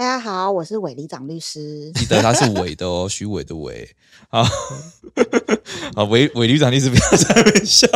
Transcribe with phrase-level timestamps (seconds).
[0.00, 1.92] 大家好，我是韦里长律师。
[1.92, 3.86] 记得他是伪的哦，虚伪的伪。
[4.30, 4.42] 好，
[5.94, 7.86] 好，韦韦旅长律师不要在那边笑。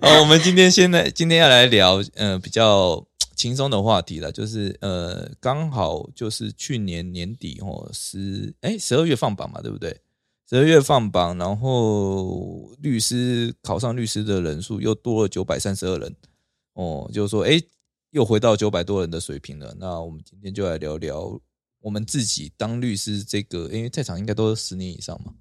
[0.00, 10.00] 好，我们今天现在今天要来聊，呃，比较轻松的话题了，就是呃，刚好就是去年年底哦，十哎十二月放榜嘛，对不对？
[10.48, 16.14] 十二月放榜，然后律师考上律师的人数又多了九百三十二人，
[16.74, 17.60] 哦，就是说，哎，
[18.16, 19.74] 又回到九百多人的水平了。
[19.78, 21.38] 那我们今天就来聊聊
[21.82, 25.32] 我们自己当律师这个，因为在场应该都是十年以上嘛。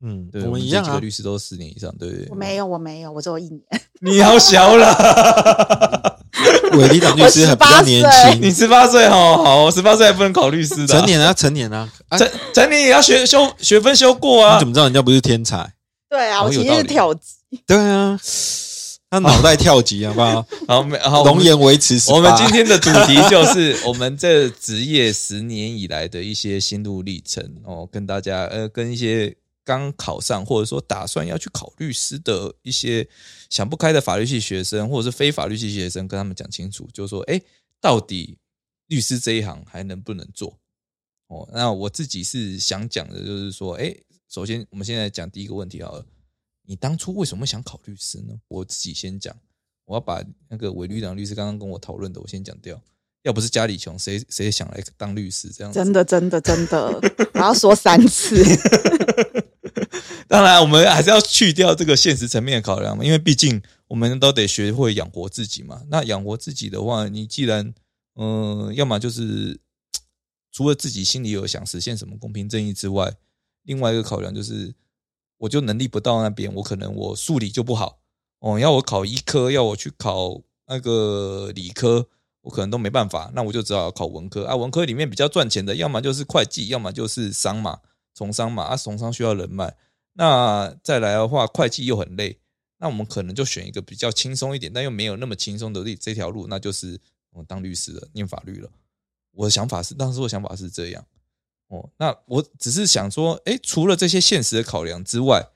[0.00, 1.10] 嗯，对，我们一样啊们这几个律。
[1.10, 2.26] 师都是十年以上，对不对？
[2.30, 3.60] 我没有，我没有，我只有一年。
[4.00, 6.18] 你好小了，
[6.72, 11.92] 伟理长律师还比较年轻，你十八岁哦，好，十八岁还不能考律师的啊，成年啊，成年啊。
[12.08, 14.68] 啊成成年也要学修学分修过啊你怎。
[14.68, 15.70] 么知道人家不是天才？
[16.08, 17.34] 对啊，我其实好有道理是跳级。
[17.66, 18.18] 对啊，
[19.08, 20.46] 他脑袋跳级，好不好？
[20.66, 22.12] 好，没好，容颜维持18。
[22.14, 33.08] 我们今天的主题就是 我们这职业十年以来的一些心路历程哦，跟大家呃，跟一些刚考上或者说打算要去考律师的一些
[33.48, 37.40] 想不开的法律系学生，或者是非法律系学生，跟他们讲清楚，就是说，哎，
[37.80, 38.36] 到底
[38.88, 40.58] 律师这一行还能不能做？
[41.28, 43.94] 哦，那我自己是想讲的，就是说，哎，
[44.28, 46.04] 首先我们现在讲第一个问题好了，
[46.66, 48.34] 你当初为什么想考律师呢？
[48.48, 49.34] 我自己先讲。
[49.84, 52.80] 我要把那个韦律长律师刚刚跟我讨论的，我先讲掉。
[53.22, 55.78] 要不是家里穷，谁谁想来当律师这样子？
[55.78, 57.00] 真的，真的，真的，
[57.34, 58.42] 我要说三次。
[60.28, 65.82] 当然，我们还是要去掉这个现实层面的考量嘛，因为毕竟我们都得学会养活自己嘛。
[65.88, 67.72] 那养活自己的话，你既然
[68.14, 69.60] 嗯、呃要么就是
[70.50, 73.14] 除了自己心里有想实现什么公平正义之外，
[73.62, 74.74] 另外一个考量就是，
[75.38, 77.98] 我就能力不到那边，我可能我数理就不好
[78.40, 82.08] 哦，要我考医科，要我去考那个理科，
[82.42, 84.54] 我可能都没办法，那我就只好考文科啊。
[84.54, 87.80] 文科里面比较赚钱的，要么就是会计，要么就是商嘛，
[88.14, 89.76] 从商嘛，啊，从商需要人脉。
[90.12, 92.38] 那再来的话，会计又很累，
[92.78, 96.98] 那我们可能就选一个比较轻松一点，但又没有那么轻松的这这条路，那就是
[97.32, 98.70] 我当律师了，念法律了。
[99.32, 101.04] 我的想法是，当时我的想法是这样
[101.68, 101.90] 哦。
[101.98, 105.48] 那我只是想说，哎，除了这些现实的考量之外，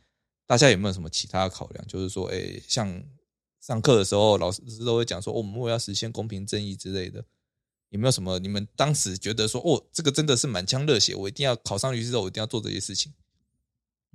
[0.46, 1.86] 大家有没有什么其他的考量？
[1.86, 3.02] 就是说，哎，像
[3.60, 7.24] 上课的时候，老师都会讲说，哦我们为了要实现公平正义之类的。
[7.90, 13.12] 有没有什么你们当时觉得说，哦，这个真的是满腔热血，我一定要考上律师之后，我一定要做这些事情？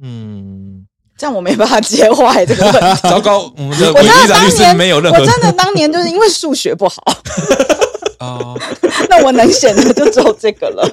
[0.01, 3.01] 嗯，这样我没办法接话欸这个问题。
[3.09, 7.01] 糟糕，我们的我真的韦局长律师当年，没有任何我真的当年就是因为数学不好，
[8.25, 8.59] 哦，
[9.09, 10.89] 那我能选的就只有这个了。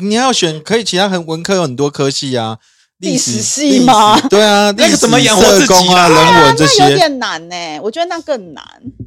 [0.00, 2.58] 你要选可以，其他很文科有很多科系啊，
[2.98, 6.96] 历史史系吗对啊，那个历史怎么养活自己社工啊、人文这那有些。
[6.96, 8.64] 点难呢，我觉得那更难。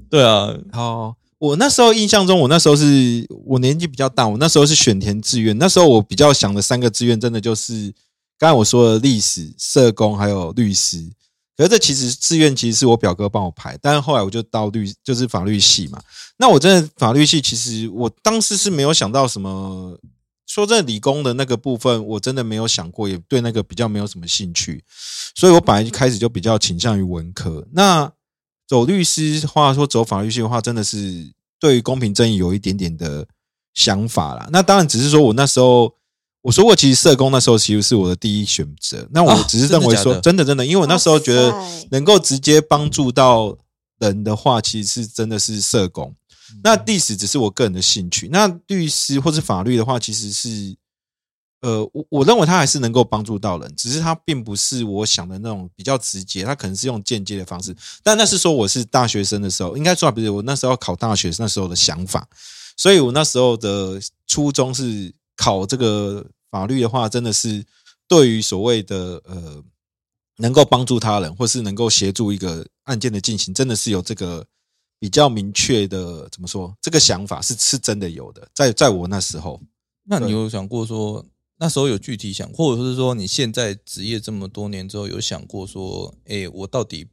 [0.10, 5.58] 对啊，哦，我那时候印象中，我那时候是我年纪比较大，我那时候是选填志愿。
[5.58, 7.94] 那时候我比较想的三个志愿，真的就是
[8.38, 10.98] 刚才我说的历史、社工还有律师。
[11.60, 16.02] 可是这其实志愿其实是我表哥帮我排，但是后来我就到律就是法律系嘛。
[16.38, 20.00] 那我真的法律系，其实我当时是没有想到什么。
[20.48, 24.84] 说真的，理工的那个部分，我真的没有想过，也对那个比较没有什么兴趣，
[25.36, 27.68] 所以我本来一开始就比较倾向于文科。
[27.72, 28.12] 那
[28.66, 33.28] 走律师话说走法律系的话，真的是对于公平正义有一点点的
[33.76, 34.50] 想法啦。
[34.52, 35.94] 那当然只是说我那时候
[36.42, 39.08] 我说过，其实社工那时候其实是我的第一选择。
[39.12, 41.54] 那我啊只是认为说，真的真的真的，因为我那时候觉得
[41.92, 43.58] 能够直接帮助到
[44.00, 46.16] 人的话，其实是真的是社工。
[46.64, 50.76] 那历史只是我个人的兴趣，那律师或是法律的话，其实是，
[51.62, 57.76] 呃，我我认为它还是能够帮助到人，只是它并不是我想的那种比较直接，它可能是用间接的方式。
[58.02, 62.28] 但那是说我是大学生的时候，应该说不是我那时候考大学那时候的想法，
[62.78, 67.66] 所以我那时候的初衷是考这个法律的话，真的是
[68.10, 69.64] 对于所谓的呃
[70.36, 74.46] 能够帮助他人，或是能够协助一个案件的进行，真的是有这个
[75.00, 76.76] 比较明确的怎么说？
[76.82, 79.62] 这个想法是是真的有的，在在我那时候，
[80.04, 81.26] 那你有想过说，
[81.56, 87.08] 那时候有具体想，或者是说你现在职业这么多年之后，有想过说，哎，我到底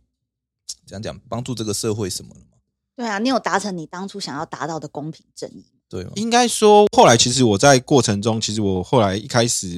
[0.85, 2.59] 讲讲帮助这个社会什么了吗？
[2.97, 5.76] 对啊，你有达成你当初想要达到的公平正义吗？
[5.89, 6.11] 对吗？
[6.17, 9.77] 应该说，后来其实我在过程中，其实我后来一开始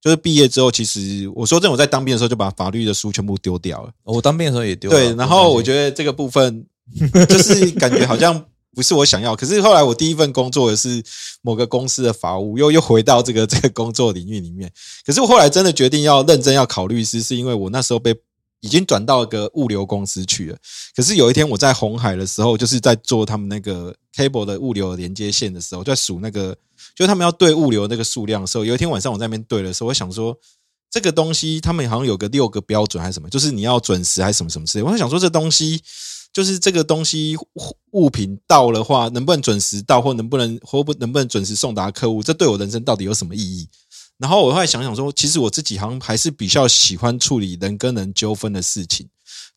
[0.00, 3.90] 就是毕业之后，其实我说真的，我在当兵的时候就把法律的书全部丢掉了。
[4.04, 4.96] 我当兵的时候也丢了。
[4.96, 6.64] 对，然后我觉得这个部分
[7.28, 8.44] 就是感觉好像
[8.74, 9.34] 不是我想要。
[9.34, 11.02] 可是后来我第一份工作的是
[11.42, 14.70] 某个公司的法务，又又回到这个这个工作领域里面。
[15.04, 18.14] 可是我后来真的决定要认真要考律师，是因为我那时候被
[18.60, 20.58] 已经转到一个物流公司去了。
[20.94, 26.54] 可是有一天我在红海的时候，就是在做他们那个 cable 的物流连接线的时候，在数那个，
[26.94, 30.36] 就是他们要对物流那个数量的时候，有一天晚上我在那边对的时候，我想说。
[30.88, 34.84] 这个东西他们好像有个六个标准还是什么，就是你要准时还是什么什么之类。
[34.84, 35.82] 我想说，这东西
[36.32, 37.36] 就是这个东西
[37.90, 43.68] 物品到了话，能不能准时到，或能不能或不能不能准时送达客户，这对我人生到底有什么意义？
[44.18, 49.08] 然后我后来想想说，其实我自己好像还是比较喜欢处理人跟人纠纷的事情。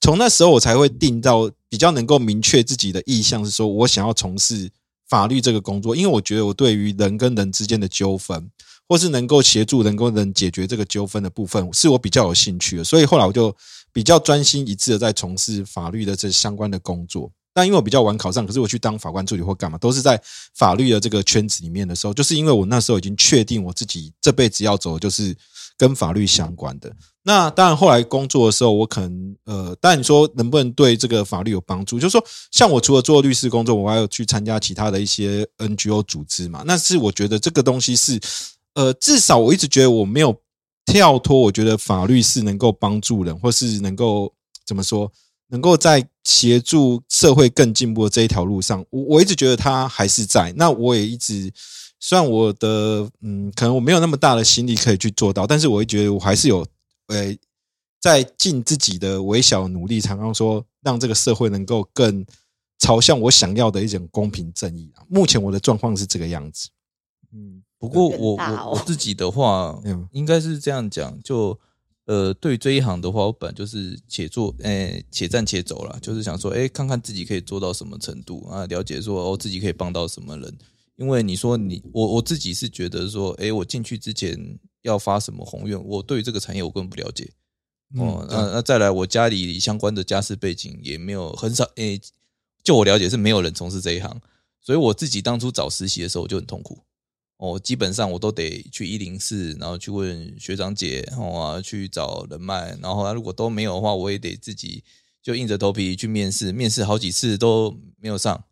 [0.02, 4.70] 从那时候我才会定到比较能够明确自己的意向，是说我想要从事
[5.08, 8.50] 法律这个工作，因为我觉得我对于人跟人之间的纠纷。
[8.92, 13.56] 或是能够协助人跟人解决这个纠纷的部分，是我比较有兴趣的，所以后来我就
[13.94, 17.32] 比较专心一致的在从事法律的这相关的工作。
[17.60, 20.22] 但因为我比较晚考上，可是我去当法官助理或干嘛，都是在
[20.56, 25.36] 法律的这个圈子里面的时候，就是因为我那时候已经确定我自己这辈子要走的就是
[25.78, 26.90] 跟法律相关的。
[27.24, 32.00] 那当然后来工作的时候，我可能呃，但你说能不能对这个法律有帮助？
[32.00, 36.64] 就是说，像我除了做律师工作，我还有去参加其他的一些 NGO 组织嘛。
[36.66, 38.20] 那是我觉得这个东西是。
[38.76, 40.34] 呃，至少我一直觉得我没有
[40.86, 44.32] 跳脱，我觉得法律是能够帮助人，或是能够
[44.66, 45.12] 怎么说，
[45.48, 50.54] 能够在协助社会更进步的这一条路上，我我一直觉得他还是在。
[50.56, 51.52] 那我也一直，
[52.00, 56.66] 虽然我的嗯，可能我没有那么大的心力可以去做到，但是我会觉得我还是有，
[57.08, 57.36] 呃，
[58.00, 62.24] 在尽自己的微小努力，常常说让这个社会能够更
[62.78, 65.04] 朝向我想要的一种公平正义啊。
[65.10, 66.70] 目前我的状况是这个样子，
[67.34, 67.64] 嗯。
[67.80, 69.81] 不过我我我自己的话，
[70.12, 71.58] 应该是这样讲，就
[72.10, 80.52] 呃，对这一行的话，我本来就是且做，诶，且战且走了，就是想说，哎，看看自己可以做到什么程度啊，了解说，哦，自己可以帮到什么人。
[80.96, 84.36] 因为你说你我我自己是觉得说，哎，我进去之前
[84.82, 87.32] 要发什么宏愿，我对于这个产业我根本不了解。
[88.00, 92.02] 哦，那那再来，我家里相关的家世背景也没有很少，诶，
[92.64, 94.20] 就我了解是没有人从事这一行，
[94.60, 96.80] 所以我自己当初找实习的时候我就很痛苦。
[97.40, 104.84] 哦，基本上我都得去一零四，然后去问学长姐，哦啊，去找人脉，然后如果都没有的话，我也得自己
[105.24, 108.44] 就硬着头皮去面试，面试好几次都没有上。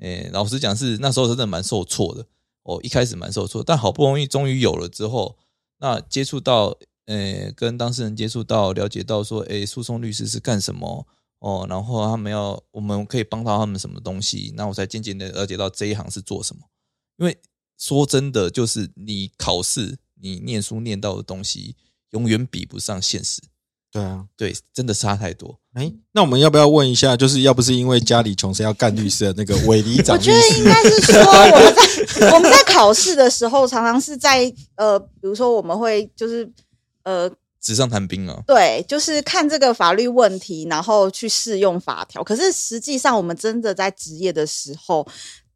[0.00, 2.26] 诶，老实讲是那时候真的蛮受挫的。
[2.64, 5.38] 哦，一开始蛮受挫，但好不容易终于有了之后，
[5.78, 6.76] 那接触到，
[7.06, 11.06] 诶，跟当事人接触到，了解到说，诶，诉讼律师是干什么？
[11.38, 14.52] 哦，然后他们要我们可以帮到他们什么东西？
[14.54, 16.60] 那我才渐渐的了解到这一行是做什么，
[17.16, 17.34] 因为。
[17.78, 21.76] 说真的，就是你考试、你念书念到的东西，
[22.10, 23.42] 永远比不上现实。
[23.90, 25.60] 对啊，对，真的差太多。
[25.74, 30.16] 哎，那我们要不要问一下，就是要不是因为家里穷，谁要干律师的那个韦里长？
[30.16, 36.50] 我觉得应该是说， 我们在我们在考试的时候，常常是在呃，比如说我们会就是
[37.04, 37.30] 呃，
[37.60, 38.42] 纸上谈兵啊。
[38.48, 42.24] 对，就是看这个法律问题，然后去适用法条。
[42.24, 45.06] 可是实际上，我们真的在职业的时候。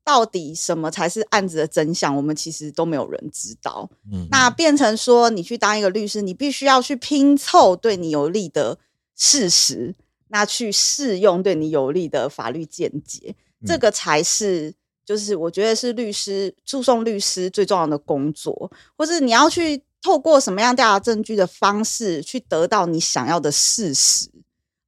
[0.09, 2.17] 到底什么才是案子的真相？
[2.17, 3.87] 我们其实都没有人知道。
[4.11, 8.79] 嗯，那变成说，你去当一个律师，你必须要去拼凑对你有利的
[9.15, 9.95] 事实，
[10.29, 13.35] 那去适用对你有利的法律见解，
[13.67, 14.73] 这个才是
[15.05, 24.31] 就是我觉得是律师诉讼律师最重要的工作，或是你要去透过什么样调查证据的方式去得到你想要的事实。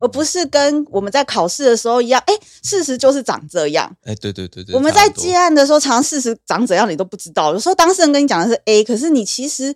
[0.00, 3.94] 而不是跟我们在考试的时候一样，哎，事实就是长这样。
[4.02, 4.74] 哎，对对对对。
[4.74, 7.52] 我们在接案的时候，常常事实长怎样你都不知道。
[7.52, 9.74] 有时候当事人跟你讲的是 A，可是你其实，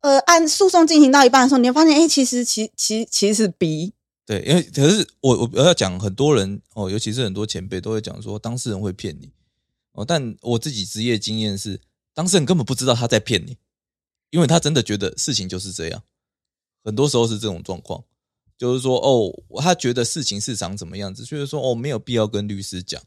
[0.00, 3.94] 呃，按诉讼进行到一半的时候，你会发现，哎，其实其其其实是 B。
[4.26, 9.30] 对，因为可是我我要讲很多人哦，尤其是很多前辈都会讲说，当事人会骗你
[9.92, 10.04] 哦。
[10.04, 11.80] 但我自己职业经验是，
[12.12, 13.56] 当事人根本不知道他在骗你，
[14.30, 16.02] 因为他真的觉得事情就是这样，
[16.84, 18.02] 很多时候是这种状况。
[18.62, 23.02] 就是说，哦，他觉得事情是长怎么样子，就是说，哦，没有必要跟律师讲，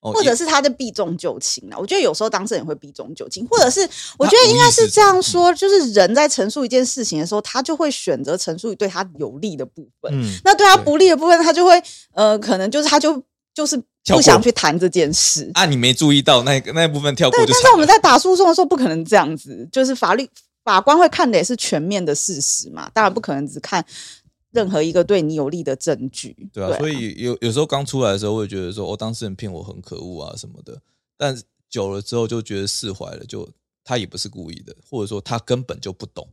[0.00, 1.78] 哦，或者是他的避重就轻啊。
[1.78, 11.80] 我觉得有时候当事人会避重就轻，或者是我觉得应该是这样说，就是人在陈述一件事情的时候，他就会选择陈述对他有利的部分，嗯，那对他不利的部分，他就会
[12.12, 13.22] 呃，可能就是他就
[13.54, 15.66] 就是不想去谈这件事啊。
[15.66, 20.28] 你没注意到那那部分跳过，但是我们在打诉讼的时候不可能这样子，就是法律
[20.64, 23.84] 法官会看的也是全面的事实嘛，当然不可能只看。
[24.52, 30.80] 任何一个对你有利的证据，对啊，所以有有时候刚出来的时候，会觉得说，哦，当事人骗我很可恶啊什么的。
[31.16, 33.48] 但久了之后就觉得释怀了，就
[33.84, 36.28] 他也不是故意的，或者说他根本就不懂，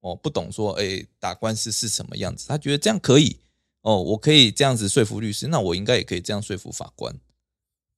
[0.00, 3.38] 哦，不懂说，哎，打官司是什么样子，他觉得这样可以，
[3.82, 7.14] 哦，我可以这样子说服律师，那我应该也可以这样说服法官，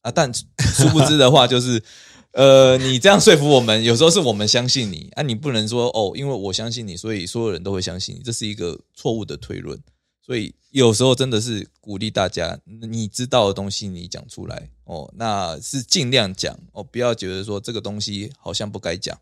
[0.03, 1.83] 啊，但殊不知的话就是。
[2.33, 9.81] 呃，你这样说服我们，有时候是我们相信你啊，你不能说哦，因为我相信你，所以所有人都会相信你，这是一个错误的推论。
[10.21, 19.19] 所以有时候真的是鼓励大家，你知道的东西你讲出来哦，那是尽量讲哦，不要觉得说这个东西好像不该讲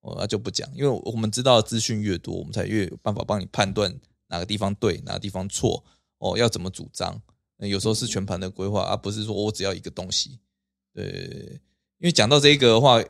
[0.00, 3.94] 哦，那就不讲，因为我们知道资讯越多，我们才越有办法帮你判断
[4.28, 5.84] 哪个地方对，哪个地方错
[6.16, 7.20] 哦，要怎么主张。
[7.58, 10.40] 有时候是全盘的规划，而不是说我只要一个东西，
[10.94, 11.60] 对。
[12.00, 13.02] 因为讲到这个的话，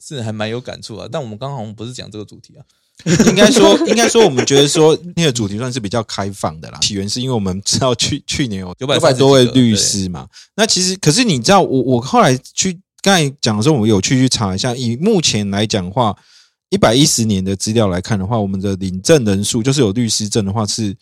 [0.00, 1.08] 是还蛮有感触啊。
[1.10, 2.64] 但我们刚好不是讲这个主题啊，
[3.28, 6.78] 应该说， 应该说，我们觉得说那个主题算是比较开放的啦。
[6.80, 10.28] 起源是因为我们知道去去年有九百多位律师嘛。
[10.56, 16.16] 那其实，可是你知道，我我后来去刚才讲的时候，我有去去查一下，以目前来讲话，
[16.70, 20.96] 一百一十年的资料来看的话，我们的领证人数，就是有律师证的话，是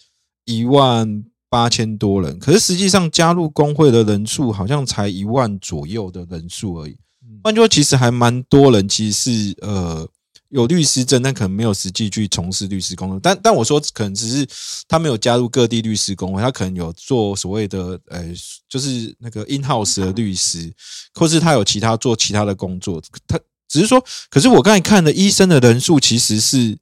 [0.44, 2.38] 一万八千多人。
[2.38, 6.96] 可是实际上加入工会的人数，好像才一万左右的人数而已。
[7.42, 10.08] 换句话说，其实还蛮多人其实是呃
[10.48, 13.20] 有律师证，但可能没有实际去从事律师工作。
[13.22, 14.46] 但但我说，可能只是
[14.88, 18.24] 他没有加入各地律师工会，他可能有做所谓的呃，
[18.68, 20.72] 就是那个 in house 的律师，
[21.14, 23.02] 或是他有其他做其他的工作。
[23.26, 26.78] 他只是说，可是我刚才看的医生的人数其实是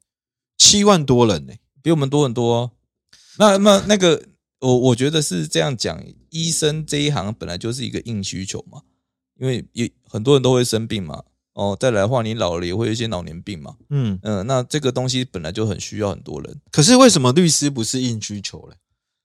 [0.57, 1.53] 七万多人呢，
[1.83, 2.55] 比我们多很多。
[2.55, 2.71] 哦
[3.41, 4.21] 那那那个，
[4.59, 8.83] 我我觉得是这样讲，医生这一行本来就是一个硬需求嘛。
[9.41, 11.23] 因为也很多人都会生病嘛，
[11.55, 16.61] 哦，再来的话，你老了也会有一些老年病嘛，嗯嗯，那这个东西本来就很需要很多人。
[16.71, 18.77] 可是为什么律师不是硬需求嘞？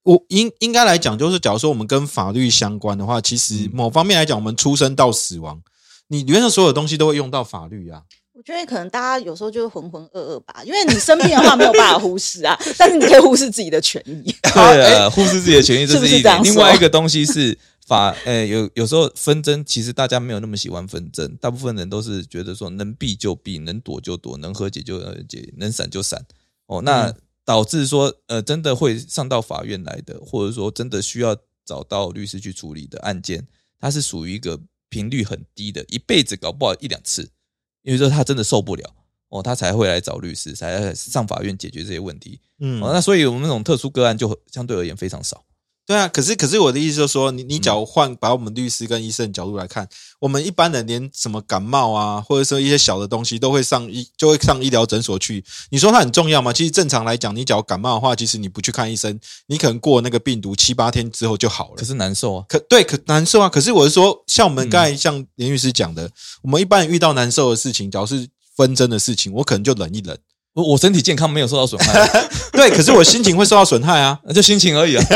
[0.03, 5.61] 我应应该来讲，就是假如说我们跟法律相关的话，其实某方面来讲，我们出生到死亡，
[6.07, 8.03] 你里面的所有东西都会用到法律啊。
[8.33, 14.35] 我觉得可能大家有时候就是浑浑噩噩吧，因为你生病的话没有办法忽视啊， 但是你可以忽视自己的权益。
[14.41, 16.43] 对啊，忽视自己的权益这是一点。
[16.43, 17.57] 另外一个东西是。
[17.85, 26.25] 法诶，有有时候纷争，其实大家没有那么喜欢纷争，大部分人都是觉得说能避就避，能躲就躲，能和解就和解，能闪就闪。
[26.67, 27.13] 哦，那
[27.43, 31.35] 导致说呃，真的会上到法院来的，或者说真的需要
[31.65, 33.45] 找到律师去处理的案件，
[33.77, 37.29] 它是属于一个频率很低的，一辈子搞不好一两次，
[37.83, 38.95] 因为说他真的受不了
[39.29, 42.39] 哦，他才会来找律师，才上法院解决这些问题。
[42.59, 45.43] 嗯，哦，那所以我们那种特殊个案就相对而言非常少。
[45.85, 49.85] 对啊，可是可是我的意思就是说，你你假如换把我们律师跟医生的角度来看，
[50.19, 55.43] 我们一般人连什么感冒啊，或者说一些小的东西都会上医就会上医疗诊所去。
[55.71, 56.53] 你说它很重要吗？
[56.53, 61.75] 其实正常来讲，你只要感冒的话，其实你不去看医生，你可能过那个病毒七八天之后就好了。
[61.75, 63.49] 可是难受啊，可对，可难受啊。
[63.49, 66.09] 可是我是说，像我们刚才像连律师讲的，
[66.43, 68.25] 我们一般人遇到难受的事情，假如是
[68.55, 70.17] 纷争的事情，我可能就忍一忍。
[70.53, 72.07] 我我身体健康没有受到损害，
[72.53, 75.03] 对，可是我心情会受到损害啊， 就心情而已啊。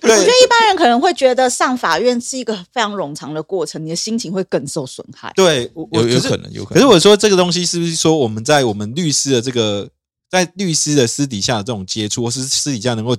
[0.00, 5.32] 对，我觉得一般人可能会觉得上法院是一个非常冗长的过程，你的心情会更受损害。
[5.34, 6.74] 对，有有可能有可能。
[6.74, 9.88] 可是我说这个东西是不是说我们在我们律师的这个
[10.30, 13.16] 在律师的私底下的这种接触，或是私底下能够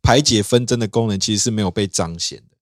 [0.00, 2.53] 排解纷争的功能，其实是没有被彰显的。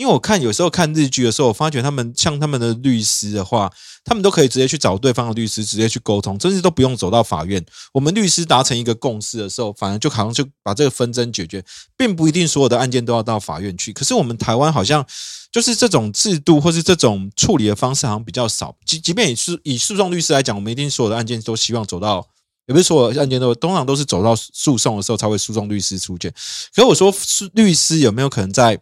[0.00, 3.70] 因为我看有时候看日剧的时候，我发觉他们像他们的律师的话，
[4.02, 7.62] 他们都可以直接去找对方的律师，直接去沟通，甚至都不用走到法院。
[7.92, 11.62] 我们律师达成一个共识的时候，反而就好像就把这个纷争解决，
[11.98, 13.92] 并不一定所有的案件都要到法院去。
[13.92, 15.04] 可是我们台湾好像
[15.52, 18.74] 就是这种制度或是这种处理的方式好像比较少。
[18.86, 22.26] 即即便以诉以诉讼律师来讲，我们一定所有的案件都希望走到，
[22.68, 26.32] 也不是所有案件都通常都是走到诉讼的时候才会诉讼律师出现。
[26.74, 27.14] 可是我说
[27.52, 28.80] 律师有没有可能在？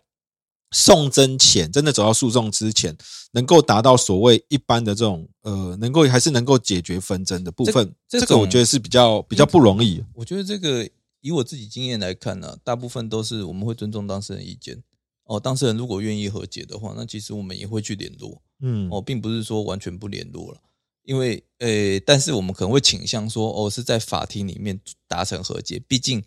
[0.71, 2.97] 送真前，真的走到诉讼之前，
[3.33, 10.05] 能够达到所谓一般的这种呃，能够还是能够解决纷争的部分，这个我觉得是比较比较不容易。
[10.15, 10.89] 我觉得这个
[11.23, 14.83] 以我自己经验来看呢，大部分都是我们会尊重当事人意见。
[15.25, 18.43] 哦，当事人如果愿意和解的话，那其实我们也会去联络。
[18.61, 20.61] 嗯，哦，并不是说完全不联络了，
[21.05, 26.23] 因为呃，但是我们可能会倾向说，哦，是在法庭里面达成和解，毕竟。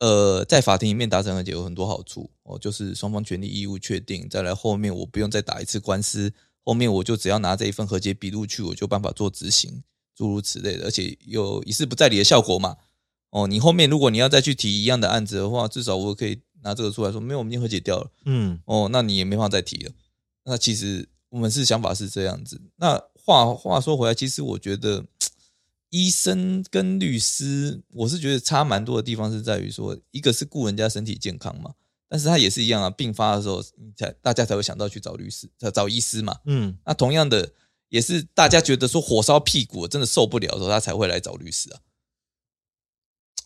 [0.00, 6.32] 呃，在法庭里面达成和解有很多好处哦，就是双方权利义务确定，再来后面我不用再打一次官司，
[6.64, 9.82] 后面我就只要拿这一份和解笔录去，我就办法做执行，
[10.14, 12.76] 诸如此类的，而且有一事不在理的效果嘛。
[13.30, 18.10] 哦，你后面如果你要再去提一样的案子的话，至少我可以拿这个出来说，没有，我们已经和解掉了。
[18.24, 19.92] 嗯，哦，那你也没法再提了。
[20.44, 22.60] 那其实我们是想法是这样子。
[22.76, 25.04] 那话话说回来，其实我觉得。
[25.90, 31.74] 医生跟律师，我是觉得差蛮多的地方是在于说，一个是顾人家身体健康嘛，
[32.08, 33.62] 但是他也是一样啊，病发的时候
[33.96, 36.38] 才大家才会想到去找律师、找找医师嘛。
[36.44, 37.52] 嗯，那同样的，
[37.88, 41.80] 也是大家觉得说火烧屁股，真的受不了的时候，他才会来找律师啊。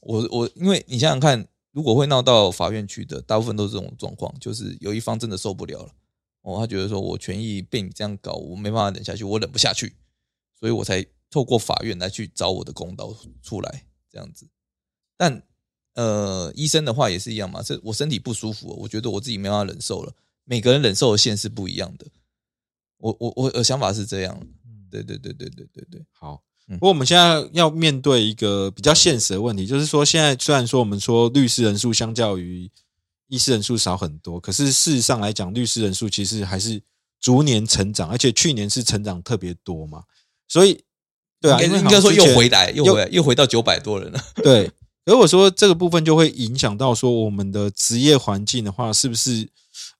[0.00, 5.92] 我我，因为你想想看，如果会闹到法院去的，大部分都是这种状况，就是有一方真的受不了了，
[6.42, 9.94] 哦，他觉得说我权益被你这样搞，我没办法忍下去，我忍不下去，
[10.58, 13.12] 所以我才透过法院来去找我的公道
[13.42, 14.46] 出来，这样子。
[15.16, 15.42] 但
[15.94, 20.14] 呃，医生的话也是一样嘛，这我身体不舒服，我觉得我自己没办法忍受了。
[20.44, 22.06] 每个人忍受的线是不一样的。
[22.98, 24.40] 我我我的想法是这样，
[24.90, 26.04] 对对对对对对对。
[26.10, 32.70] 好，嗯不过我们现在要面对一个比较现实的问题，就是说，现在虽然说我们说律师人数相较于
[33.28, 36.82] 医师人数少很多，可是事实上来讲，律师人数其实还是
[37.20, 40.04] 逐年成长，而且去年是成长特别多嘛，
[40.48, 40.82] 所以
[41.42, 44.20] 对啊，应该说又回来，又回来，又回到九百多人了。
[44.42, 44.70] 对，
[45.04, 49.50] 如果说这个部分就会影响到说我们的职业环境的话，是不是？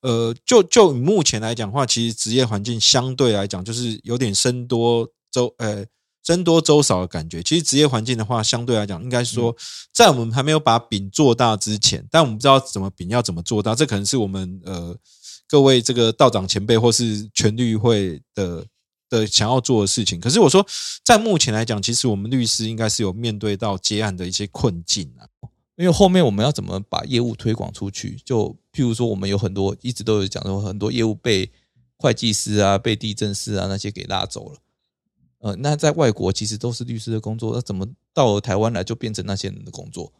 [0.01, 5.83] 呃，就就以目前来讲的话，其实职业环境相对来讲就是有点僧多粥呃
[6.23, 7.41] 僧多粥少的感觉。
[7.41, 9.55] 其实职业环境的话，相对来讲，应该说
[9.93, 14.95] 在我们还没有把饼做大之前，但我们不知道怎么饼要怎么做大，这可能是我们呃
[15.47, 18.65] 各位这个道长前辈或是全律会的
[19.19, 20.19] 的想要做的事情。
[20.19, 20.65] 可是我说，
[21.03, 25.27] 在目前来讲，其实我们律师应该是有面对到接案的一些困境啊。
[25.75, 28.19] 因为后面我们要怎么把业务推广出去？
[28.23, 31.51] 就譬如说，我们有很多一直都有讲说，很多业务被
[31.97, 34.57] 会计师啊、被地震师啊那些给拉走了。
[35.39, 40.13] 呃，那在外国其实都是律师的工作，那怎么到了台湾来就变成那些人的工作？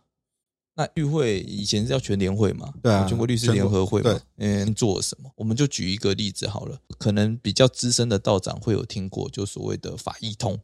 [0.76, 5.32] 那律会以前是叫全联会嘛，对啊全国律师联合会嘛对，嗯，做什么？
[5.36, 10.60] 我们就举一个例子好了，可能比较资深的道长会有听过，就所谓的法医通，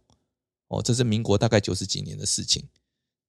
[0.70, 2.68] 哦，这是民国大概九十几年的事情。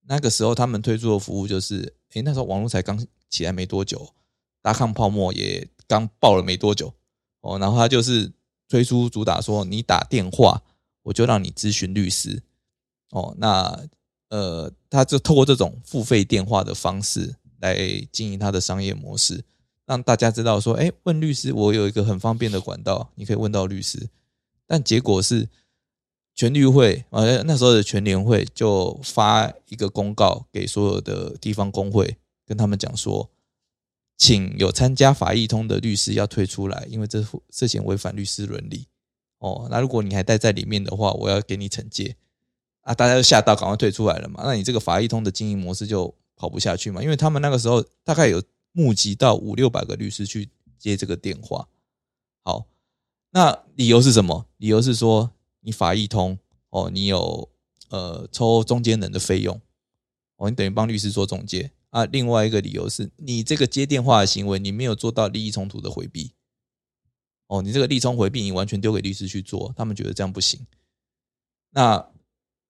[0.06, 4.14] 那个时候他们推出的服务就是，诶，那时候网络才刚起来没多久，
[4.62, 6.94] 达康泡沫也刚爆了没多久，
[7.42, 8.32] 哦，然后他就是
[8.68, 10.62] 推出主打说，你打电话
[11.02, 12.42] 我就让你咨询律师，
[13.10, 13.78] 哦，那
[14.30, 17.76] 呃，他就透过这种付费电话的方式来
[18.10, 19.44] 经营他的商业模式，
[19.86, 24.08] 让大家知道说，诶，问律师我有一个很方便的管道，你可以问到律师，
[24.66, 25.48] 但结果是。
[26.32, 33.28] 全律会呃那时候的全联会就发一个公告给所有的地方工会，跟他们讲说，
[34.16, 38.86] 请有参加法益通的律师要退出来，因为这涉嫌违反律师伦理。
[39.40, 42.16] 哦，那如果你还待在里面的话，我要给你惩戒。
[42.82, 44.42] 啊，大家就吓到，赶快退出来了嘛。
[44.44, 51.68] 那你这个法医通的经营模式就跑不下去嘛，因为他们那个时候大概有募集到五六百个律师去接这个电话。
[52.42, 52.66] 好，
[53.30, 54.46] 那理由是什么？
[54.56, 55.32] 理由是说。
[55.62, 56.38] 你法医通
[56.70, 57.46] 哦，你有
[57.90, 59.60] 呃抽中间人的费用
[60.36, 62.06] 哦，你等于帮律师做中介啊。
[62.06, 66.32] 另外一个理由是你这个接电话的行为，你没有做到利益冲突的回避
[67.48, 70.66] 哦，你这个利冲回避，你完全丢给律师去做，他们觉得这样不行。
[71.72, 72.08] 那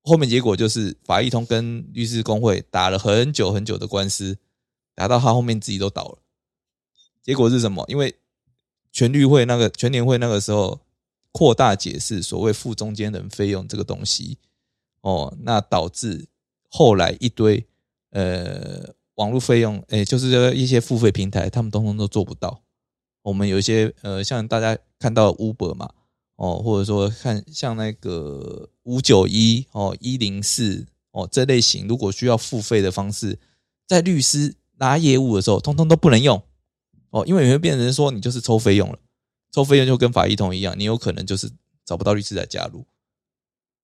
[0.02, 4.38] 后面结果就是法益通跟律师工会打了很久很久的官司，
[4.94, 6.18] 打到他后面自己都倒了。
[7.22, 7.84] 结果是什么？
[7.88, 8.14] 因为
[8.92, 10.80] 全律会那个全联会那个时候。
[11.32, 14.36] 扩大解释所谓付中间人费用这个东西，
[15.02, 16.26] 哦，那导致
[16.68, 17.64] 后来一堆
[18.10, 22.64] 呃网络费用，诶，就是一些付费平台，他们通通都做不到。
[23.22, 25.94] 我们有一些呃，像大家看到 Uber 嘛，
[26.40, 33.38] 哦，或者说看像那个五九一哦一零四哦这类型，如果需要付费的方式，
[33.86, 36.42] 在律师拉业务的时候，通通都不能用
[37.10, 38.98] 哦，因为你会变成说你就是抽费用了。
[39.52, 41.50] 抽费用就跟法医通一样，你有可能就是
[41.84, 42.86] 找不到律师来加入。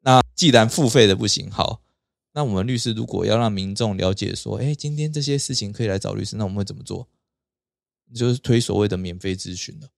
[0.00, 1.82] 那既然付费的不行，好，
[2.32, 7.06] 那我们律师如果要让民众了解说，哎，今天这些事情可以来找律师，那我们会怎么做？
[8.14, 9.88] 就是推所谓的免费咨询了。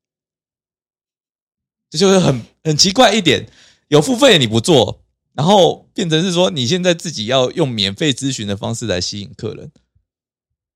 [1.91, 3.47] 这就是很很奇怪一点，
[3.89, 5.01] 有付费你不做，
[5.35, 9.71] 然后变成是说你现在自己要用免费咨询的方式来吸引客人，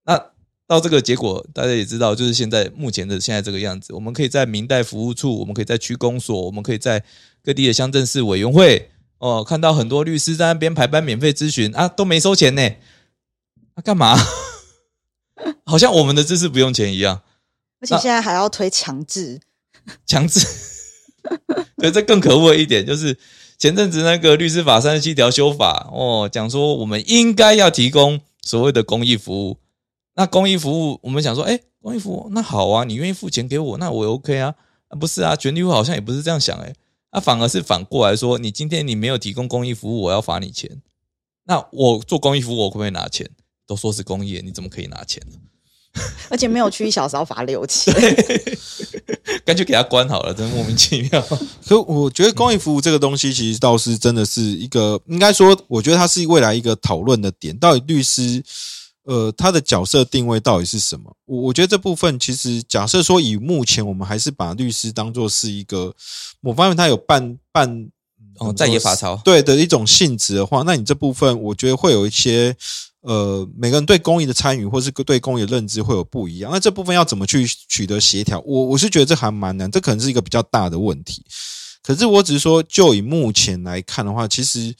[0.04, 0.32] 那。
[0.64, 3.92] 到这个结果，大家也知道，就是现在目前的现在这个样子。
[3.92, 7.04] 我们可以在明代服务处，我们可以在区公所，我们可以在
[7.42, 12.62] 各地的乡镇市委员会哦，看到很多律师在那边排班免费咨询啊，都没收钱呢。
[13.74, 14.16] 啊，干嘛？
[15.66, 17.20] 好像我们的知识不用钱一样。
[17.80, 19.42] 而且现在还要推强制，
[20.06, 20.40] 强制。
[21.78, 23.16] 对，这更可恶的一点就是
[23.58, 29.58] 前阵子那个律师法三十七条修法哦，讲说我们应该要提供所谓的公益服务。
[30.14, 34.54] 那公益服务，我们想说，哎，公益服务那好啊，你愿意付钱给我，那我 OK 啊。
[35.00, 36.74] 不是啊，全律会好像也不是这样想，哎，
[37.12, 40.82] 那反而是反过来说，你今天你没有提供公益服务，我要罚你钱。
[41.44, 43.30] 那我做公益服务，我可不可以拿钱？
[43.66, 45.38] 都说是公益，你怎么可以拿钱呢？
[46.30, 47.92] 而且没有去一小时要罚六千，
[49.44, 51.20] 干脆给他关好了，真莫名其妙。
[51.60, 57.54] 所以我觉得公益服务这个东西，其实倒是真的是一个，应该说，我觉得它是未来一个讨论的点。
[57.58, 58.42] 到底律师，
[59.04, 61.14] 呃，他的角色定位到底是什么？
[61.26, 65.94] 我我觉得这部分其实，假设说以目前我们还是把律师当做是一个，
[66.40, 67.90] 某方面他有半半
[68.38, 72.56] 哦，在野法曹，对的一种性质的话，那你这部分我觉得会有一些。
[73.02, 76.52] 呃，每个人对公益的参与，或是对公益的认知会有不一样。
[76.52, 78.40] 那这部分要怎么去取得协调？
[78.46, 81.24] 我我是觉得这还蛮难，这可能是一个比较大的问题。
[81.82, 84.72] 可是我只是说，就以目前来看的话，其实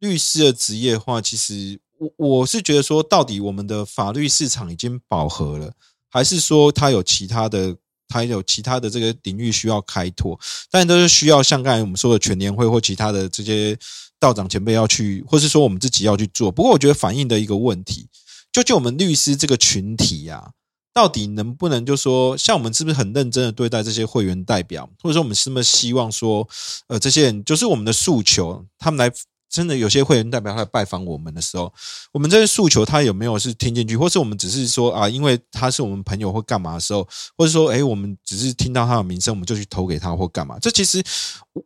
[0.00, 5.72] 律师的职业化，其实我我是觉得说，到底我们的法律市场已经饱和了，
[6.10, 7.74] 还是说它有其他的，
[8.06, 10.38] 它有其他的这个领域需要开拓？
[10.70, 13.78] 但都是需要像刚才我们说的全年会或其他的这些。
[14.20, 16.52] 道长前辈要去，或是说我们自己要去做。
[16.52, 18.06] 不过，我觉得反映的一个问题，
[18.52, 20.52] 究竟我们律师这个群体呀，
[20.92, 26.46] 到底能不能就说，像我们是不是很认真的对待这些会员代表，或者说我们是不是希望说，
[26.88, 29.12] 呃，这些人就是我们的诉求，他们来。
[29.50, 31.72] 真的有些会员代表他来拜访我们的时候，
[32.12, 40.56] 我们这些诉求他有没有是听进去，或是我们只是说啊，因为他是我们朋友或干嘛的时候，或者说哎，我们只是听到他的名声，我们就去投给他或干嘛？
[40.60, 41.02] 这其实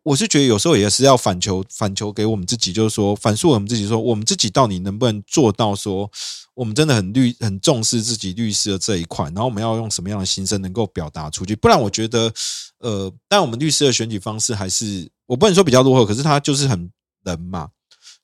[0.03, 6.11] 我是觉得有时候也是要反求反求给我们自己，就是说反诉我们自己，说我们自己到底能不能做到说，
[6.55, 11.55] 我们真的很律很重视自己律师的这一块，然后我们要用什么样的心声能够表达出去？
[11.55, 12.33] 不然我觉得，
[12.79, 16.91] 呃，但我们律师的选举方式还是我不能说比较落后，可是他就是很
[17.25, 17.69] 人嘛。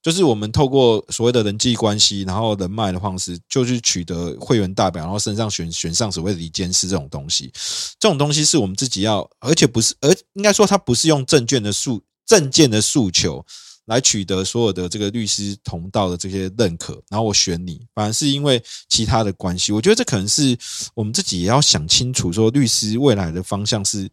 [0.03, 7.53] 就是我们透过所谓的人际关系，然后人脉的方式，就去取得会员代表，然后身上选选上所谓的理监事这种东西。
[7.99, 13.45] 这种东西是我们自己要，而且不是，而应该说它不是用证券的诉证件的诉求
[13.85, 19.71] 来取得所有的这个律师同道的这些认可，然后我选你，反而是因为其他的关系。
[19.71, 20.57] 我觉得这可能是
[20.95, 24.09] 我们自己也要想清楚，说律师未来的方向是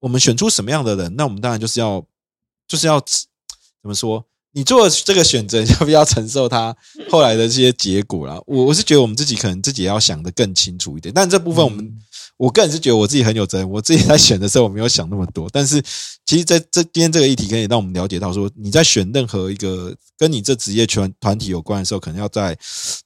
[0.00, 2.04] 我们选出什么样的人，那我们当然就是要
[2.68, 3.24] 就是要怎
[3.84, 4.22] 么说？
[4.52, 6.76] 你做这个选择， 要不要承受他
[7.08, 8.40] 后来的这些结果啦？
[8.46, 11.14] 我我是觉得我们自己可能自己也要想的更清楚一点。
[11.14, 11.98] 但这部分我们，
[12.36, 13.70] 我个人是觉得我自己很有责任。
[13.70, 15.48] 我自己在选的时候，我没有想那么多。
[15.52, 15.80] 但是，
[16.26, 22.58] 其实在这今天这个议题，可以让我们了解到，说你在选任何一个跟你这职业团团体有关的时候，可能要再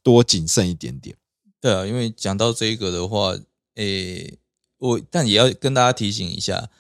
[0.03, 1.15] 多谨慎一点点。
[1.61, 3.37] 对啊，因为讲到这个的话，
[3.75, 4.39] 诶，
[4.79, 6.71] 我但也要跟大家提醒一下，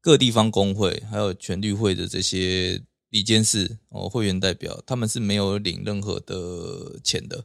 [0.00, 2.80] 各地方工会还有全律会的这些。
[3.10, 7.44] 李监事哦，会员代表他们是没有领任何的钱的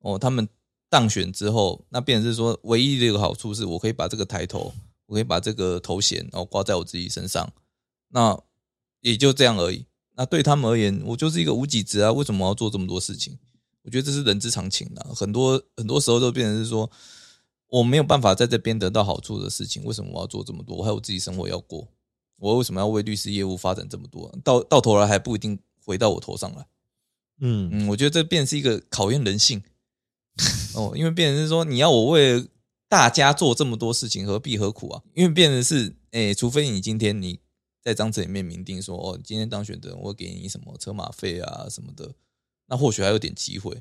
[0.00, 0.18] 哦。
[0.18, 0.48] 他们
[0.88, 4.72] 当选之后，那变成是说，唯一的一个好处是我可以把这个抬头，
[5.06, 7.52] 我可以把这个头衔，然后挂在我自己身上。
[8.08, 8.38] 那
[9.00, 9.86] 也就这样而已。
[10.14, 12.12] 那对他们而言，我就是一个无己职啊。
[12.12, 13.38] 为什么要做这么多事情？
[13.82, 15.10] 我觉得这是人之常情啊。
[15.14, 16.88] 很多很多时候都变成是说，
[17.68, 20.76] 我没有办法在这边得到好处的事情，为什么我要做这么多？
[20.76, 21.88] 我还有自己生活要过。
[22.42, 24.28] 我为什么要为律师业务发展这么多？
[24.42, 26.66] 到到头来还不一定回到我头上来。
[27.38, 29.62] 嗯嗯，我觉得这变是一个考验人性
[30.74, 32.44] 哦，因为变成是说你要我为
[32.88, 35.02] 大家做这么多事情，何必何苦啊？
[35.14, 37.38] 因为变成是，哎，除非你今天你
[37.80, 42.12] 在章程里面明定说，哦，今天当选的人我给你什么车马费啊什么的，
[42.66, 43.80] 那或许还有点机会。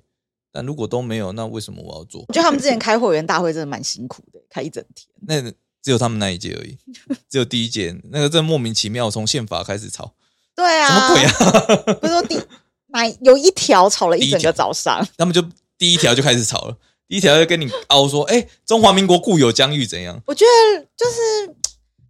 [0.51, 2.25] 但如果都没有，那为什么我要做？
[2.27, 5.07] 我觉得他们之前开会员大会真的蛮辛苦的，开一整天。
[5.21, 5.51] 那。
[5.81, 6.77] 只有他们那一届而已，
[7.29, 10.13] 只有第一届那个真莫名其妙，从宪法开始吵，
[10.55, 11.93] 对啊，什么鬼啊？
[11.99, 12.39] 不是说第
[12.87, 15.41] 哪有一条吵了一整个早上，他们就
[15.77, 20.21] 第一条就开始吵了，第一条就跟你凹说，哎，中华民国固有疆域怎样？
[20.27, 21.55] 我觉得就是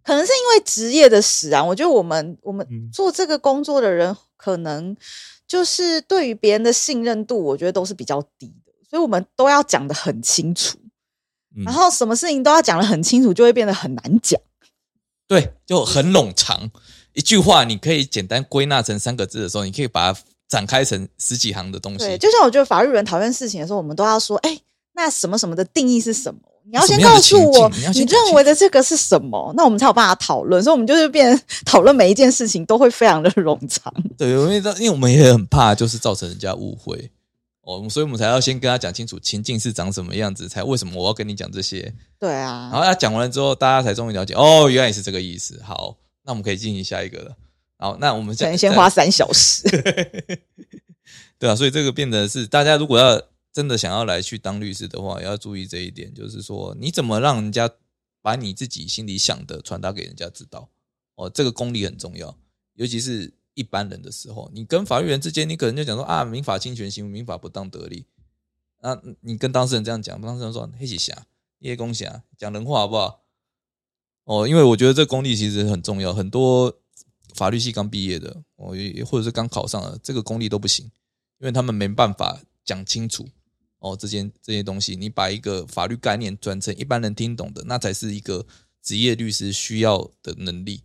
[0.02, 4.96] 可能是因为职业的使然，我觉得我们我们做这个工作的人，可能
[5.46, 10.76] 就是对于别人的信任度，我觉得都是比较低的，所以我们都要讲的很清楚。
[11.64, 14.40] 然后什么事情都要讲的很清楚，就会变得很难讲。
[15.28, 16.70] 对，就很冗长。
[17.14, 21.98] 一句话你可以简单归纳成三个字的时候，你可以把它展开成十几行的东西。
[21.98, 24.58] 对，就像我觉得法律人讨论事情的时候，我们都要说：哎，
[24.94, 26.40] 那什么什么的定义是什么？
[26.64, 29.52] 你要先告诉我，你认为的这个是什么？
[29.56, 30.62] 那我们才有办法讨论。
[30.62, 33.92] 所以，我们就是变讨论每一件事情都会非常的冗长。
[34.16, 37.10] 对，因为因为我们也很怕，就是造成人家误会。
[37.62, 41.94] 哦，所以我们才要先跟他讲清楚情境是长什么样子，才为什么我要跟你讲这些？
[42.18, 42.68] 对啊。
[42.72, 45.62] 然后他讲完了之后，大家才终于了解，哦，原来也是这个意思。
[45.62, 47.36] 好，那我们可以进行下一个了。
[47.78, 49.62] 好，那我们先先花三小时。
[51.38, 53.22] 对啊，所以这个变得是大家如果要
[53.52, 57.70] 真的想要来去当律师的话，要注意这一点，就是说你怎么让人家
[58.20, 60.68] 把你自己心里想的传达给人家知道。
[61.14, 62.36] 哦，这个功力很重要，
[62.74, 63.32] 尤其是。
[63.54, 68.06] 一般人的时候，你跟法律人之间，你可能就讲说啊，民法侵权行为，民法不当得利。
[68.80, 71.26] 那你跟当事人这样讲，当事人说黑起侠、
[71.58, 73.22] 叶公侠，讲人话好不好？
[74.24, 76.72] 哦，因为我觉得这功力其实很重要，很多
[77.34, 80.86] 法律系刚毕业的哦，也或者是刚考上的，这个功力都不行，
[81.38, 83.28] 因为他们没办法讲清楚
[83.78, 88.46] 哦，这件这些东西，你把一个法律概念转成一般人听懂的，那才是一个
[88.80, 90.82] 职业律师需要的能力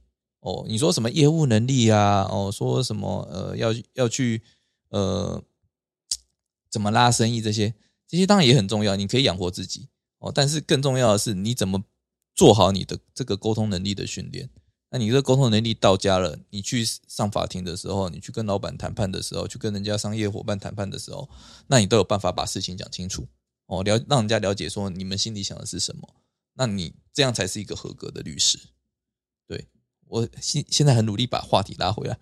[0.48, 0.66] 哦。
[0.68, 2.24] 你说什么业务能力啊？
[2.32, 4.42] 哦，说什么呃，要要去
[4.90, 5.44] 呃，
[6.70, 7.74] 怎么拉生意这些，
[8.08, 10.32] 这些当然也很重要，你可以养活自己哦。
[10.34, 11.84] 但是更重要的是，你怎么
[12.34, 14.50] 做好你的这个沟通能力的训练？
[14.90, 21.30] 那你这沟通能力到家了，你去上法庭的时候，你去跟老板谈判的时候，去跟人家商业伙伴谈判的时候，
[21.68, 23.28] 那你都有办法把事情讲清楚
[23.66, 26.08] 哦，了让人家了解说你们心里想的是什么。
[26.54, 28.58] 那你这样才是一个合格的律师。
[29.46, 29.68] 对
[30.08, 32.18] 我现现在很努力把话题拉回来。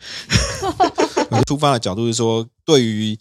[1.47, 3.17] 出发的角度是说，对于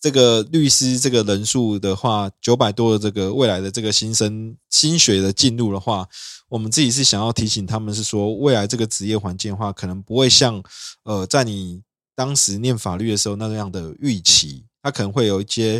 [0.00, 6.08] 这个律师这个人数的话，九百多的这个未来的这个新生新学的进入的话，
[6.48, 10.62] 我们自己是想要提醒他们，是说未来这个职业环境的话，可能不会像
[11.04, 11.82] 呃，在你
[12.14, 15.76] 当时念法律的时候那样的预期，它可能会有一些，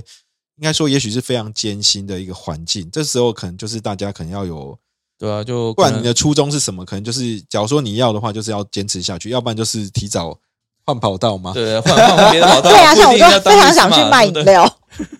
[0.57, 2.91] 应该说也许是非常艰辛的一个环境。
[2.91, 4.79] 这时候可能就是大家可能要有，
[5.19, 10.39] 对啊，就不管你的初衷是什么，可能就是假如说你要的话，就是要坚持下去，要不然就是提早。
[10.87, 11.55] 换跑道嘛？
[11.55, 12.69] 对，换换别的跑道。
[12.71, 14.71] 对啊，像我就非常想去卖饮料。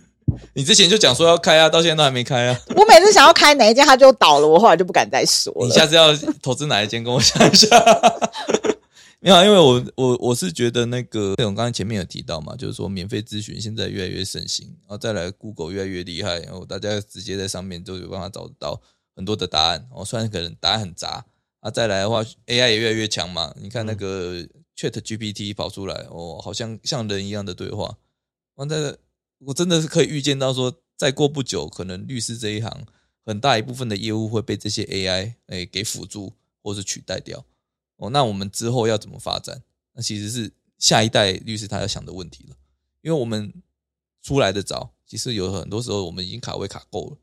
[0.53, 2.61] 你之前就讲说要开啊，到现在都还没开啊。
[2.77, 5.67] 我每次想要开哪一间，它就倒了，我后来就不敢再说了。
[5.67, 7.67] 你下次要投资哪一间，跟我讲一下。
[9.21, 18.79] 没有，因为我我我是觉得那个，我刚才前面有提到嘛，就是说免费咨询现在越来越盛行，然后再来 Google 越来越厉害，然后大家直接在上面都有办法找得到
[19.15, 19.89] 很多的答案。
[19.91, 21.25] 哦，虽然可能答案很杂
[21.61, 23.55] 啊，再来的话 AI 也越来越强嘛。
[23.61, 24.47] 你看那个。
[24.77, 27.97] Chat GPT 跑出来，哦，好像像人一样的对话。
[28.57, 28.99] 完在
[29.39, 32.85] 我真的是可以预见到说，再过不久，可能律师这一行
[33.25, 37.47] 很大一部分的业务会被这些 AI 哎给辅助或是取代掉。
[37.99, 39.63] 哦，那我们之后要怎么发展？
[39.93, 42.57] 那其实是下一代律师他要想的问题了。
[43.01, 43.55] 因为我们
[44.23, 47.17] 出来的早，其实有很多时候我们已经卡位卡够了。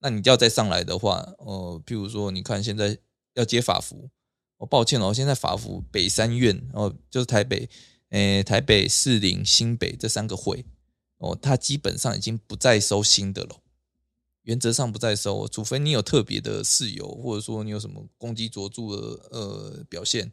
[0.00, 2.98] 那你就要再上来的话，呃，譬如说，你看现在
[3.34, 4.10] 要接法服。
[4.58, 7.70] 我抱歉哦，现在法服北三院哦，就是台北，
[8.08, 10.64] 诶，台北士林、新北这三个会
[11.18, 13.60] 哦，它基本上已经不再收新的了，
[14.42, 20.32] 原则上不再收，除非你有特别的事由，或者说你有什么攻击卓著的呃表现，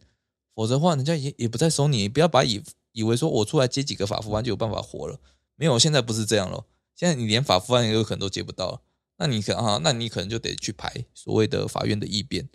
[0.55, 2.09] 否则的话，人家也也不再收你。
[2.09, 5.19] 不要把以以为说我出来接几个法服案就有办法活了，
[5.55, 6.65] 没有，现在不是这样了。
[6.95, 8.81] 现在你连法服案也有可能都接不到，
[9.17, 12.49] 那你可啊，那你可能就得去排所谓的法院的异辩。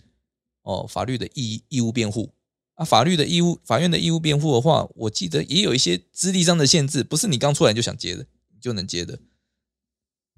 [0.63, 2.35] 哦，法律的义义务辩护
[2.75, 8.27] 啊，法律的义务，法院的义务辩护的话，我记得也有一些资历上的限制，不是你刚出来就想接的
[8.61, 9.19] 就能接的，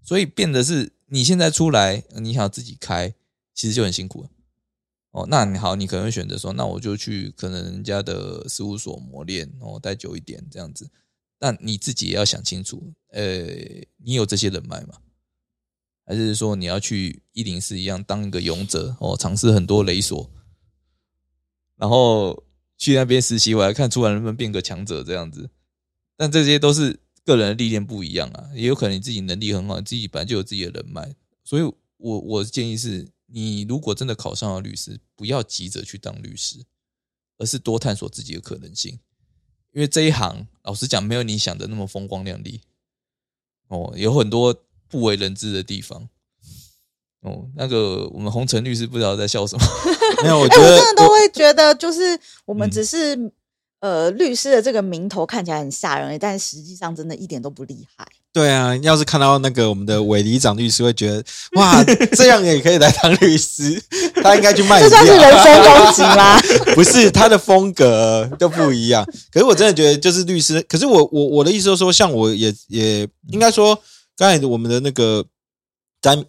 [0.00, 3.12] 所以变得是你现在出来，你想自己开，
[3.52, 4.28] 其实就很辛苦。
[5.11, 10.88] 哦，那你好，你可能会选择说，那我就去可能人家的事务所磨练，哦，待久一点这样子。
[11.38, 13.44] 但你自己也要想清楚，呃，
[13.96, 14.94] 你有这些人脉吗？
[16.12, 20.31] 还是说你要去一零四一样当一个勇者哦，尝试很多雷索，
[21.77, 22.44] 然后
[22.77, 25.48] 去那边实习，我来看出来能不能变个强者这样子。
[26.14, 31.16] 但这些都是个人的历练不一样啊，也有可能你自己能力很好，你自己本来就有自己的人脉。
[31.44, 31.62] 所以，
[31.96, 36.62] 我我建议是，你如果真的考上了律师，不要急着去当律师，
[37.38, 38.98] 而是多探索自己的可能性。
[39.72, 42.61] 因为这一行，老实讲，没有你想的那么风光亮丽
[43.68, 44.62] 哦，有很多。
[44.92, 46.07] 不为人知的地方，
[47.22, 49.64] 哦，那个我们红尘律师不知道在笑什么。
[50.22, 52.00] 没有，我觉得我真的都会觉得，就是
[52.44, 53.18] 我们只是
[53.81, 58.07] 呃律师的这个名头看起来很吓人，但实际上真的一点都不厉害。
[58.35, 61.83] 对啊，要是看到那个我们的韦里长律师，会觉得哇，
[62.14, 63.83] 这样也可以来当律师，
[64.22, 64.81] 他应该去卖。
[64.81, 66.38] 这算是人身攻击吗？
[66.74, 69.05] 不是，他的风格都不一样。
[69.33, 70.62] 可是我真的觉得，就是律师。
[70.62, 73.78] 可是我我我的意思就是说，像我也也应该说。
[74.16, 75.27] 刚才我们的那个
[76.01, 76.25] 翟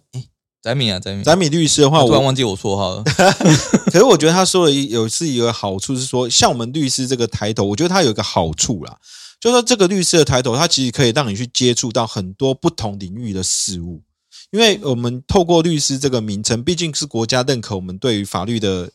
[0.62, 3.04] 翟敏啊，翟敏翟敏律师的话，我突然忘记我绰号了。
[3.92, 8.98] 可是我觉得他说的有是一个好处，是说像我们律师这个抬头，我觉得他有一个好处啦，
[9.40, 14.02] 就是说这个律师的抬头，他其实可以让你去接触到很多不同领域的事物，
[14.50, 18.90] 因为我们透过律师这个名称，毕竟是国家认可我们对于法律的。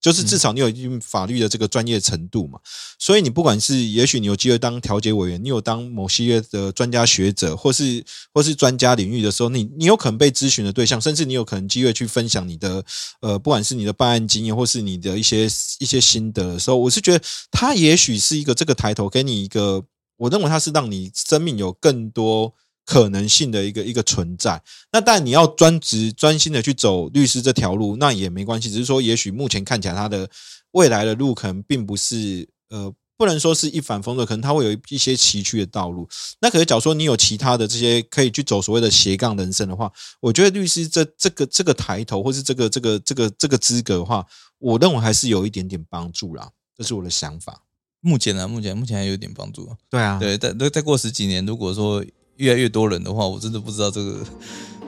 [0.00, 2.58] 就是至少你有一定法律的这个专业程度嘛，
[2.98, 12.84] 所以你不管是也许你有机会当调解委员，你有当某些的专家学者，或是或是专家领域的时候，你你有可能被咨询的对象，甚至你有可能机会去分享你的
[13.20, 15.46] 呃，不管是你的办案经验，或是你的一些
[15.80, 19.84] 一些心得的时候，我是觉得他也许是一个这个抬头，给你一个，
[20.16, 22.54] 我认为他是让你生命有更多
[22.88, 24.62] 可能性的一个一个存在。
[24.90, 30.28] 那但你要专职专心的去走律师这条路，那也没关系，只是说也许目前看起来他的
[30.70, 32.94] 未来的路可能并不是呃。
[33.18, 36.08] 不能说是一帆风顺，可能他会有一些崎岖的道路。
[36.40, 44.24] 那可是，假如说你有其他的这些可以去走所谓的斜杠人生的话，我觉得律师这这个这个抬头，或是这个这个这个这个资格的话，
[44.60, 46.48] 我认为还是有一点点帮助啦。
[46.76, 47.60] 这是我的想法。
[48.00, 49.68] 目前呢，目前目前还有点帮助。
[49.90, 52.04] 对啊，对，再再过十几年，如果说
[52.38, 54.16] 越来越多人的话，我真的不知道这个。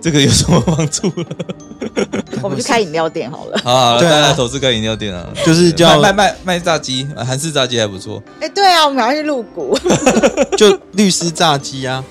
[0.02, 1.12] 这个有什么帮助？
[2.40, 3.60] 我们去开饮料店好了。
[3.70, 8.22] 啊，大家投资开饮料店啊，就是叫卖卖卖炸鸡，韩式炸鸡还不错。
[8.40, 9.78] 哎，对啊，我们要去入股，
[10.56, 12.02] 就律师炸鸡啊。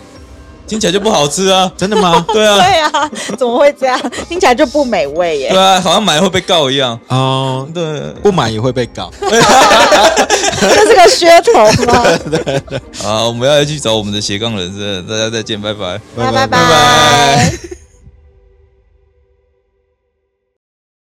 [0.69, 1.69] 听起来就不好吃啊？
[1.75, 2.23] 真的吗？
[2.31, 3.99] 对啊，对啊，怎么会这样？
[4.29, 5.49] 听起来就不美味耶。
[5.49, 6.97] 对啊，好像买会被告一样。
[7.07, 9.11] 哦，对，不买也会被告。
[9.19, 12.03] 这是个噱头吗？
[12.29, 12.81] 对对。
[13.01, 17.88] 好，我们要去找我们的斜杠人生，大家再见，拜拜，拜拜拜拜。